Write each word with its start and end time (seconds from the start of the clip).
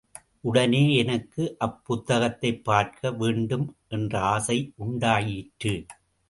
உடனே 0.41 0.95
எனக்கு 0.95 1.57
அப்புத்தகத்தைப் 1.59 2.63
பார்க்க 2.63 3.11
வேண்டும் 3.11 3.75
என்ற 3.87 4.19
ஆசை 4.19 4.71
உண்டாயிற்று. 4.75 5.85